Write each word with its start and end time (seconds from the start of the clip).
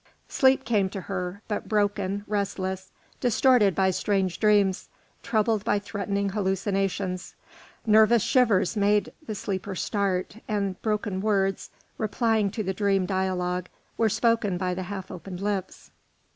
Sleep 0.29 0.65
came 0.65 0.89
to 0.89 1.01
her, 1.01 1.43
but 1.47 1.69
broken, 1.69 2.23
restless, 2.25 2.89
distorted 3.19 3.75
by 3.75 3.91
strange 3.91 4.39
dreams, 4.39 4.89
troubled 5.21 5.63
by 5.63 5.77
threatening 5.77 6.29
hallucinations; 6.29 7.35
nervous 7.85 8.23
shivers 8.23 8.75
made 8.75 9.13
the 9.27 9.35
sleeper 9.35 9.75
start, 9.75 10.37
and 10.47 10.81
broken 10.81 11.21
words, 11.21 11.69
replying 11.99 12.49
to 12.49 12.63
the 12.63 12.73
dream 12.73 13.05
dialogue, 13.05 13.67
were 13.95 14.09
spoken 14.09 14.57
by 14.57 14.73
the 14.73 14.81
half 14.89 15.11
opened 15.11 15.39
lips. 15.39 15.91